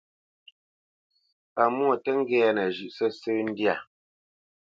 [1.53, 3.75] Pámwô tǝ́ ŋgɛ́nǝ zhʉ̌ʼ sǝ́sǝ̂ ndyâ.